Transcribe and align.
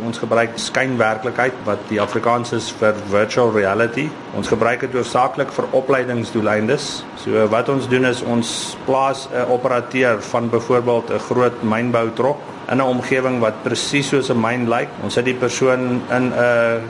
Ons 0.00 0.18
gebruik 0.18 0.54
skynwerklikheid 0.56 1.54
wat 1.66 1.82
die 1.90 2.00
Afrikaans 2.00 2.52
is 2.56 2.70
vir 2.80 2.96
virtual 3.10 3.52
reality. 3.52 4.08
Ons 4.38 4.48
gebruik 4.48 4.80
dit 4.80 4.94
hoofsaaklik 4.96 5.52
vir 5.52 5.68
opleidingsdoeleindes. 5.72 7.04
So 7.20 7.46
wat 7.52 7.68
ons 7.68 7.88
doen 7.88 8.08
is 8.08 8.22
ons 8.22 8.76
plaas 8.86 9.28
'n 9.28 9.50
operateur 9.50 10.22
van 10.22 10.48
byvoorbeeld 10.50 11.10
'n 11.10 11.18
groot 11.18 11.62
mynboutrok 11.62 12.38
in 12.70 12.78
'n 12.78 12.80
omgewing 12.80 13.40
wat 13.40 13.62
presies 13.62 14.08
soos 14.08 14.30
'n 14.30 14.40
myn 14.40 14.68
lyk. 14.68 14.88
Ons 15.02 15.14
sit 15.14 15.24
die 15.24 15.34
persoon 15.34 16.02
in 16.10 16.32
'n 16.32 16.82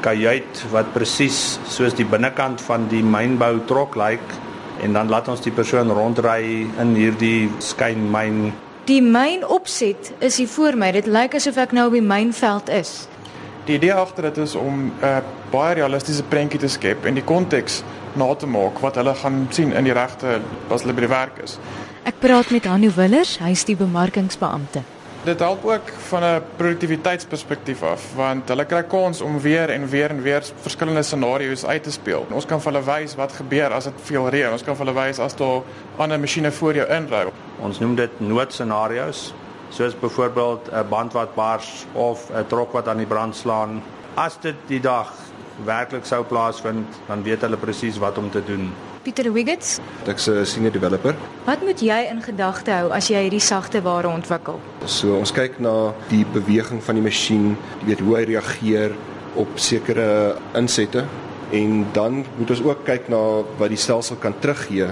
kajuit 0.00 0.64
wat 0.72 0.92
presies 0.92 1.58
soos 1.68 1.94
die 1.94 2.06
binnekant 2.08 2.60
van 2.60 2.88
die 2.88 3.02
mynboutrok 3.02 3.96
lyk 3.96 4.24
en 4.80 4.92
dan 4.96 5.08
laat 5.08 5.28
ons 5.28 5.40
die 5.40 5.52
persoon 5.52 5.92
rondry 5.92 6.66
in 6.80 6.94
hierdie 6.96 7.50
skynmyn 7.58 8.52
Die 8.90 9.02
myn 9.02 9.44
opset 9.46 10.08
is 10.18 10.36
hier 10.40 10.48
voor 10.50 10.74
my. 10.74 10.88
Dit 10.90 11.06
lyk 11.06 11.36
asof 11.38 11.60
ek 11.62 11.70
nou 11.76 11.84
op 11.86 11.94
die 11.94 12.02
mynveld 12.02 12.72
is. 12.74 13.04
Die 13.68 13.76
idee 13.76 13.94
agter 13.94 14.26
dit 14.26 14.40
is 14.42 14.56
om 14.58 14.88
'n 14.88 14.92
uh, 15.06 15.20
baie 15.52 15.76
realistiese 15.78 16.24
prentjie 16.26 16.58
te 16.58 16.68
skep 16.68 17.06
en 17.06 17.14
die 17.14 17.22
konteks 17.22 17.84
na 18.18 18.34
te 18.34 18.46
maak 18.50 18.82
wat 18.82 18.98
hulle 18.98 19.14
gaan 19.14 19.46
sien 19.50 19.70
in 19.72 19.86
die 19.86 19.94
regte 19.94 20.40
as 20.70 20.82
hulle 20.82 20.94
by 20.98 21.06
die 21.06 21.14
werk 21.14 21.38
is. 21.44 21.58
Ek 22.02 22.18
praat 22.18 22.50
met 22.50 22.66
Hanno 22.66 22.90
Willers, 22.96 23.38
hy 23.38 23.50
is 23.54 23.64
die 23.64 23.76
bemarkingsbeampte. 23.76 24.82
Dit 25.22 25.38
help 25.38 25.64
ook 25.64 25.92
van 26.08 26.22
'n 26.24 26.42
produktiwiteitsperspektief 26.56 27.82
af 27.82 28.02
want 28.14 28.48
hulle 28.48 28.64
kry 28.64 28.82
kans 28.82 29.20
om 29.20 29.40
weer 29.40 29.70
en 29.70 29.88
weer 29.88 30.10
en 30.10 30.22
weer 30.22 30.42
verskillende 30.62 31.02
scenario's 31.02 31.64
uit 31.64 31.82
te 31.82 31.90
speel. 31.90 32.26
Ons 32.30 32.46
kan 32.46 32.60
vir 32.60 32.72
hulle 32.72 32.84
wys 32.84 33.14
wat 33.14 33.32
gebeur 33.32 33.70
as 33.72 33.84
dit 33.84 33.92
veel 34.02 34.28
reën. 34.28 34.52
Ons 34.52 34.62
kan 34.62 34.76
vir 34.76 34.86
hulle 34.86 35.04
wys 35.04 35.18
as 35.18 35.36
daar 35.36 35.62
ander 35.96 36.20
masjiene 36.20 36.50
voor 36.50 36.74
jou 36.74 36.88
inry. 36.88 37.29
Ons 37.60 37.78
noem 37.80 37.94
dit 37.98 38.20
noodscenario's, 38.20 39.32
soos 39.70 39.94
byvoorbeeld 40.00 40.70
'n 40.72 40.88
band 40.88 41.12
wat 41.12 41.34
bars 41.34 41.86
of 41.92 42.30
'n 42.32 42.46
trok 42.48 42.72
wat 42.72 42.88
aan 42.88 42.96
die 42.96 43.06
brand 43.06 43.36
slaan. 43.36 43.82
As 44.14 44.38
dit 44.40 44.54
die 44.66 44.80
dag 44.80 45.12
werklik 45.64 46.04
sou 46.04 46.24
plaasvind, 46.24 46.86
dan 47.06 47.22
weet 47.22 47.40
hulle 47.40 47.56
presies 47.56 47.98
wat 47.98 48.18
om 48.18 48.30
te 48.30 48.42
doen. 48.44 48.72
Pieter 49.02 49.32
Wiggets, 49.32 49.78
Ek's 50.06 50.26
'n 50.28 50.44
senior 50.44 50.72
developer. 50.72 51.14
wat 51.44 51.62
moet 51.62 51.80
jy 51.80 52.08
in 52.10 52.22
gedagte 52.22 52.70
hou 52.70 52.90
as 52.90 53.08
jy 53.08 53.16
hierdie 53.22 53.40
sagte 53.40 53.82
ware 53.82 54.08
ontwikkel? 54.08 54.60
So 54.84 55.16
ons 55.16 55.32
kyk 55.32 55.58
na 55.60 55.92
die 56.08 56.26
beweging 56.32 56.82
van 56.82 56.94
die 56.94 57.02
masjien, 57.04 57.56
jy 57.80 57.86
weet 57.86 58.00
hoe 58.00 58.16
hy 58.16 58.24
reageer 58.24 58.92
op 59.34 59.48
sekere 59.54 60.36
insette 60.54 61.04
en 61.52 61.86
dan 61.92 62.24
moet 62.36 62.50
ons 62.50 62.62
ook 62.62 62.84
kyk 62.84 63.08
na 63.08 63.42
wat 63.58 63.68
die 63.68 63.76
stelsel 63.76 64.16
kan 64.16 64.34
teruggee 64.38 64.86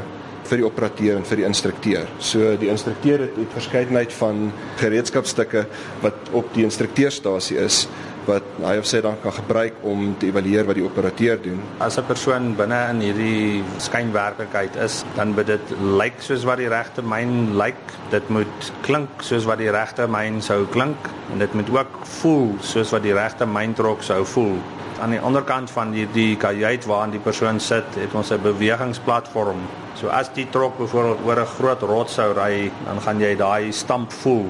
vir 0.48 0.62
die 0.62 0.66
operateur 0.66 1.16
en 1.16 1.24
vir 1.28 1.42
die 1.42 1.46
instrukteur. 1.48 2.08
So 2.18 2.56
die 2.56 2.70
instrukteur 2.72 3.20
het 3.20 3.38
'n 3.38 3.46
verskeidenheid 3.54 4.12
van 4.12 4.52
gereedskapstukke 4.76 5.66
wat 6.00 6.14
op 6.32 6.54
die 6.54 6.64
instrukteurstasie 6.64 7.58
is 7.58 7.88
wat 8.28 8.44
hy 8.60 8.76
of 8.76 8.86
sy 8.88 9.00
dan 9.00 9.16
kan 9.22 9.32
gebruik 9.32 9.78
om 9.88 10.10
te 10.20 10.28
evalueer 10.28 10.66
wat 10.68 10.76
die 10.78 10.84
operateur 10.84 11.40
doen. 11.42 11.60
As 11.80 11.98
'n 11.98 12.04
persoon 12.04 12.56
binne 12.56 12.80
in 12.90 13.00
hierdie 13.00 13.64
skynwerklikheid 13.78 14.76
is, 14.76 15.04
dan 15.16 15.34
moet 15.34 15.46
dit 15.46 15.66
lyk 15.80 16.20
soos 16.20 16.44
wat 16.44 16.58
die 16.58 16.68
regte 16.68 17.02
myn 17.02 17.56
lyk. 17.56 17.80
Dit 18.10 18.28
moet 18.28 18.72
klink 18.82 19.08
soos 19.22 19.44
wat 19.44 19.58
die 19.58 19.70
regte 19.70 20.06
myn 20.06 20.42
sou 20.42 20.66
klink 20.66 21.08
en 21.32 21.38
dit 21.38 21.54
moet 21.54 21.70
ook 21.70 22.06
voel 22.20 22.56
soos 22.60 22.90
wat 22.90 23.02
die 23.02 23.14
regte 23.14 23.46
myntrok 23.46 24.02
sou 24.02 24.24
voel. 24.24 24.58
Aan 24.98 25.12
die 25.14 25.20
ander 25.22 25.44
kant 25.46 25.70
van 25.70 25.92
hierdie 25.94 26.32
kajuit 26.42 26.86
waarin 26.90 27.12
die 27.14 27.22
persoon 27.22 27.60
sit, 27.62 27.86
het 27.94 28.14
ons 28.18 28.32
'n 28.32 28.42
bewegingsplatform. 28.42 29.60
So 29.94 30.08
as 30.08 30.28
die 30.34 30.46
trok 30.50 30.78
byvoorbeeld 30.78 31.24
oor 31.24 31.40
'n 31.40 31.46
groot 31.46 31.82
rots 31.82 32.14
sou 32.14 32.32
ry, 32.32 32.70
dan 32.84 33.00
gaan 33.00 33.20
jy 33.20 33.36
daai 33.36 33.72
stamp 33.72 34.12
voel 34.12 34.46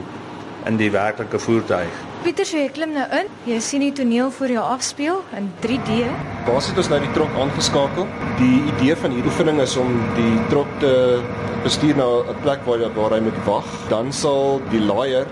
in 0.67 0.77
die 0.77 0.91
werklike 0.91 1.39
voertuig. 1.39 1.93
Pieter, 2.23 2.47
so 2.47 2.57
jy 2.57 2.69
klim 2.69 2.93
nou 2.93 3.07
in. 3.11 3.27
Jy 3.45 3.61
sien 3.61 3.81
die 3.81 3.93
toneel 3.93 4.31
voor 4.31 4.49
jou 4.49 4.65
afspeel 4.65 5.23
in 5.37 5.53
3D. 5.61 6.09
Basies 6.47 6.69
het 6.69 6.79
ons 6.79 6.89
nou 6.89 7.01
die 7.01 7.13
trok 7.13 7.31
aangeskakel. 7.39 8.07
Die 8.39 8.63
idee 8.75 8.97
van 8.97 9.11
hierdie 9.11 9.31
oefening 9.31 9.61
is 9.61 9.77
om 9.77 9.93
die 10.15 10.35
trok 10.49 10.69
te 10.81 11.23
bestuur 11.63 11.97
na 11.97 12.09
'n 12.33 12.41
plek 12.43 12.65
waar 12.65 12.91
waar 12.95 13.11
hy 13.11 13.21
moet 13.21 13.45
wag. 13.45 13.69
Dan 13.89 14.13
sal 14.13 14.61
die 14.71 14.81
laaier 14.81 15.27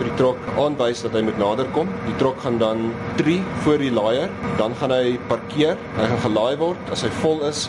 vir 0.00 0.08
die 0.08 0.16
trok 0.16 0.50
aanwys 0.56 1.02
dat 1.04 1.12
hy 1.16 1.20
moet 1.26 1.38
naderkom. 1.40 1.88
Die 2.06 2.16
trok 2.20 2.40
gaan 2.40 2.56
dan 2.60 2.86
tree 3.20 3.42
voor 3.64 3.82
die 3.82 3.92
laaier, 3.92 4.32
dan 4.56 4.74
gaan 4.80 4.94
hy 4.96 5.18
parkeer. 5.28 5.76
Hy 5.98 6.06
gaan 6.14 6.22
gelaai 6.24 6.56
word. 6.60 6.92
As 6.94 7.04
hy 7.04 7.10
vol 7.20 7.44
is, 7.48 7.66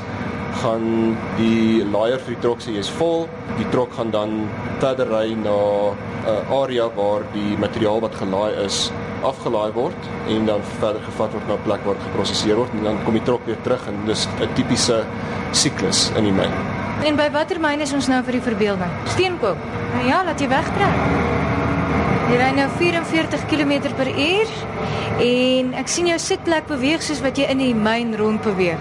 gaan 0.62 1.18
die 1.38 1.84
laaier 1.92 2.22
vir 2.24 2.36
die 2.36 2.42
trok 2.44 2.64
sê 2.64 2.76
jy's 2.76 2.92
vol. 3.00 3.28
Die 3.58 3.68
trok 3.74 3.92
gaan 3.98 4.14
dan 4.16 4.46
verder 4.80 5.12
ry 5.12 5.34
na 5.36 5.58
'n 6.22 6.46
area 6.54 6.88
waar 6.96 7.24
die 7.34 7.58
materiaal 7.58 8.00
wat 8.02 8.16
gelaai 8.16 8.54
is 8.66 8.92
afgelaai 9.24 9.72
word 9.74 10.10
en 10.28 10.46
dan 10.46 10.62
verder 10.80 11.02
gevat 11.02 11.34
word 11.34 11.48
na 11.48 11.54
'n 11.54 11.64
plek 11.66 11.82
waar 11.86 11.96
dit 11.96 12.04
geprosesseer 12.04 12.56
word 12.56 12.72
en 12.74 12.84
dan 12.84 13.04
kom 13.04 13.14
die 13.14 13.24
trok 13.24 13.46
weer 13.46 13.62
terug 13.64 13.88
en 13.88 14.06
dis 14.06 14.28
'n 14.40 14.54
tipiese 14.56 15.04
siklus 15.52 16.12
in 16.18 16.24
die 16.24 16.34
myn. 16.34 16.54
En 17.04 17.16
by 17.16 17.30
watter 17.32 17.60
myn 17.60 17.82
is 17.82 17.94
ons 17.94 18.08
nou 18.08 18.24
vir 18.24 18.32
die 18.32 18.42
verbeelding? 18.42 18.92
Steenkoop. 19.06 19.58
Nou 19.94 20.08
ja, 20.08 20.24
laat 20.24 20.40
jy 20.40 20.48
wegtrek. 20.48 21.51
Jy 22.32 22.38
ry 22.40 22.52
nou 22.56 22.68
44 22.80 23.46
km/h 23.52 24.52
en 25.20 25.74
ek 25.76 25.88
sien 25.92 26.08
jou 26.08 26.18
sitplek 26.20 26.68
beweeg 26.70 27.04
soos 27.04 27.20
wat 27.22 27.38
jy 27.38 27.50
in 27.52 27.58
die 27.60 27.74
myn 27.76 28.16
rond 28.20 28.42
beweeg. 28.46 28.80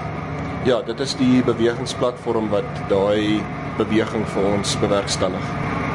Ja, 0.65 0.83
dit 0.87 1.01
is 1.01 1.15
die 1.19 1.41
bewegingsplatform 1.43 2.51
wat 2.53 2.69
daai 2.89 3.41
beweging 3.79 4.27
vir 4.35 4.45
ons 4.55 4.77
bewerkstellig. 4.81 5.47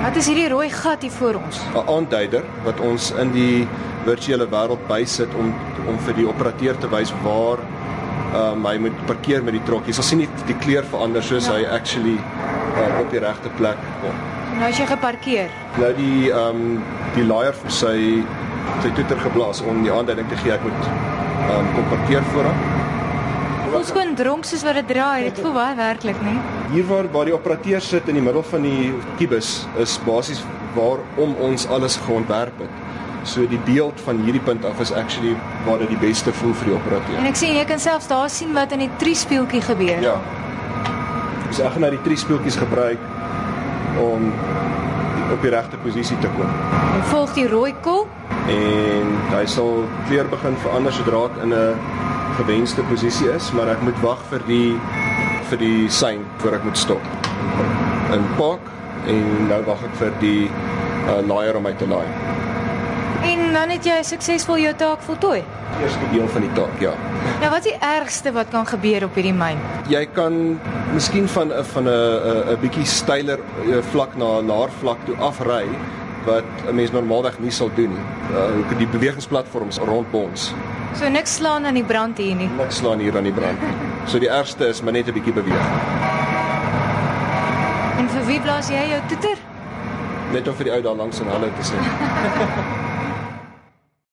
Wat 0.02 0.16
is 0.20 0.28
hierdie 0.28 0.50
rooi 0.52 0.70
gat 0.74 1.02
hier 1.02 1.12
voor 1.12 1.36
ons? 1.46 1.62
'n 1.74 1.88
Aanduider 1.96 2.44
wat 2.66 2.80
ons 2.80 3.12
in 3.12 3.32
die 3.32 3.68
virtuele 4.06 4.48
wêreld 4.50 4.88
bysit 4.88 5.30
om 5.40 5.54
om 5.88 5.98
vir 6.00 6.14
die 6.14 6.28
operateur 6.28 6.78
te 6.78 6.90
wys 6.90 7.14
waar 7.24 7.60
um, 8.36 8.66
hy 8.66 8.78
moet 8.78 9.06
parkeer 9.06 9.44
met 9.44 9.54
die 9.54 9.64
trok. 9.66 9.86
Jy 9.88 9.94
sal 9.94 10.04
sien 10.04 10.20
die, 10.20 10.30
die 10.48 10.56
kleur 10.58 10.84
verander 10.84 11.24
soos 11.24 11.46
Ja. 11.48 11.54
hy 11.54 11.66
actually 11.66 12.18
uh, 12.18 13.00
op 13.02 13.12
die 13.12 13.20
regte 13.20 13.50
plek 13.58 13.78
kom. 14.02 14.16
Nou 14.56 14.70
as 14.70 14.78
jy 14.80 14.86
geparkeer. 14.88 15.52
Nou 15.82 15.92
die 15.98 16.30
ehm 16.32 16.62
um, 16.64 16.84
die 17.16 17.26
laaier 17.28 17.56
vir 17.62 17.72
sy 17.72 17.96
sy 18.84 18.92
toeter 18.98 19.20
geblaas 19.24 19.62
om 19.68 19.82
die 19.84 19.92
aanduiding 19.92 20.28
te 20.32 20.38
gee 20.44 20.54
ek 20.56 20.64
moet 20.64 20.88
ehm 20.88 21.60
um, 21.60 21.72
kom 21.76 21.90
parkeer 21.92 22.24
voor 22.32 22.48
hom. 22.50 22.62
Voel 23.76 23.84
skoon 23.90 24.14
dronk 24.16 24.48
soos 24.48 24.64
wat 24.64 24.78
dit 24.80 24.88
draai. 24.94 25.26
Dit 25.28 25.42
voel 25.44 25.56
baie 25.58 25.76
werklik, 25.76 26.22
né? 26.24 26.38
Hier 26.72 26.88
waar 26.88 27.10
waar 27.12 27.28
die 27.28 27.36
operateur 27.36 27.82
sit 27.84 28.08
in 28.08 28.16
die 28.22 28.24
middel 28.24 28.46
van 28.52 28.64
die 28.64 28.94
kubus 29.20 29.50
is 29.84 29.98
basies 30.06 30.40
waarom 30.76 31.36
ons 31.50 31.68
alles 31.68 32.00
geontwerp 32.08 32.64
het. 32.64 32.80
So 33.28 33.44
die 33.50 33.60
beeld 33.68 34.00
van 34.06 34.22
hierdie 34.24 34.42
punt 34.48 34.66
af 34.66 34.80
is 34.80 34.94
actually 34.94 35.36
waar 35.66 35.80
dit 35.84 35.92
die 35.92 36.00
beste 36.00 36.32
voel 36.40 36.54
vir 36.54 36.72
die 36.72 36.76
En 36.76 36.80
operateur. 36.82 37.28
ek 37.28 37.36
sien 37.36 37.56
jy 37.58 37.66
kan 37.66 37.80
selfs 37.80 38.08
daar 38.08 38.30
sien 38.30 38.54
wat 38.54 38.72
in 38.72 38.86
die 38.86 38.92
triespieeltjie 39.04 39.62
gebeur. 39.68 40.02
Ja. 40.02 40.16
Dus 41.50 41.60
ek 41.60 41.72
gaan 41.76 41.82
nou 41.82 41.92
die 41.92 42.04
drie 42.08 42.18
speeltjies 42.18 42.56
gebruik 42.56 43.00
om 44.02 44.32
op 45.34 45.42
die 45.42 45.52
regte 45.54 45.78
posisie 45.84 46.18
te 46.22 46.30
kom. 46.38 46.50
Jy 46.96 47.02
volg 47.12 47.34
die 47.38 47.48
rooi 47.50 47.74
kol. 47.86 48.06
En 48.52 49.12
hy 49.32 49.46
sal 49.50 49.84
kleur 50.08 50.30
begin 50.30 50.58
verander 50.64 50.94
sodra 50.94 51.28
dit 51.28 51.44
in 51.44 51.54
'n 51.54 51.76
gewenste 52.38 52.82
posisie 52.92 53.30
is, 53.32 53.52
maar 53.52 53.68
ek 53.68 53.82
moet 53.82 54.00
wag 54.02 54.22
vir 54.30 54.42
die 54.48 54.80
vir 55.50 55.58
die 55.58 55.90
sein 55.90 56.26
voor 56.38 56.54
ek 56.54 56.64
moet 56.64 56.78
stop. 56.78 57.02
In 58.14 58.26
park 58.38 58.62
en 59.08 59.48
nou 59.48 59.62
wag 59.66 59.84
ek 59.84 59.96
vir 59.96 60.12
die 60.20 60.50
uh, 60.50 61.22
laaier 61.28 61.56
om 61.56 61.64
my 61.64 61.74
te 61.74 61.88
laai. 61.88 62.45
En 63.22 63.54
dan 63.54 63.70
het 63.70 63.86
jy 63.86 64.04
suksesvol 64.04 64.58
jou 64.58 64.74
taak 64.76 65.02
voltooi. 65.02 65.44
Eerste 65.82 66.10
deel 66.12 66.28
van 66.28 66.42
die 66.42 66.52
taak, 66.54 66.80
ja. 66.80 66.94
Nou 67.40 67.50
wat 67.50 67.66
is 67.66 67.72
die 67.72 67.80
ergste 67.80 68.32
wat 68.32 68.48
kan 68.50 68.68
gebeur 68.68 69.04
op 69.04 69.16
hierdie 69.16 69.34
myn? 69.34 69.60
Jy 69.90 70.06
kan 70.14 70.60
miskien 70.94 71.28
van 71.28 71.52
'n 71.54 71.64
van 71.64 71.84
'n 71.84 71.90
'n 71.90 72.54
'n 72.54 72.60
bietjie 72.62 72.86
steiler 72.86 73.40
eh, 73.40 73.82
vlak 73.92 74.16
na 74.16 74.40
'n 74.40 74.48
laer 74.48 74.70
vlak 74.80 74.98
toe 75.06 75.16
afry 75.16 75.66
wat 76.26 76.44
'n 76.68 76.76
mens 76.76 76.92
normaalweg 76.92 77.40
nie 77.40 77.52
sal 77.52 77.70
doen 77.76 77.90
nie. 77.90 78.06
Uh, 78.34 78.78
die 78.78 78.88
bewegingsplatforms 78.88 79.78
rondom 79.78 80.22
ons. 80.22 80.54
So 81.00 81.10
niks 81.10 81.36
slaan 81.36 81.66
aan 81.66 81.74
die 81.74 81.84
brand 81.84 82.18
hier 82.18 82.36
nie. 82.36 82.50
Niks 82.58 82.76
slaan 82.76 83.00
hier 83.00 83.18
aan 83.18 83.24
die 83.24 83.34
brand. 83.34 83.60
So 84.06 84.20
die 84.20 84.30
ergste 84.30 84.68
is 84.68 84.82
maar 84.82 84.94
net 84.94 85.08
'n 85.08 85.14
bietjie 85.14 85.34
beweeg. 85.34 85.66
En 87.98 88.10
vir 88.10 88.26
wie 88.26 88.42
blaas 88.42 88.68
jy 88.68 88.90
jou 88.90 89.02
toeter? 89.08 89.38
Net 90.36 90.48
om 90.52 90.56
vir 90.60 90.68
die 90.68 90.74
ou 90.76 90.82
daar 90.84 90.98
langs 91.00 91.22
in 91.24 91.30
hulle 91.32 91.48
te 91.56 91.70
sê. 91.70 91.80